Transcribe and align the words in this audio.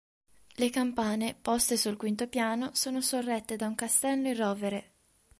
Le 0.61 0.69
campane, 0.71 1.37
poste 1.39 1.77
sul 1.77 1.95
quinto 1.95 2.27
piano, 2.27 2.71
sono 2.73 3.01
sorrette 3.01 3.55
da 3.55 3.67
un 3.67 3.75
castello 3.75 4.29
in 4.29 4.35
rovere. 4.35 4.91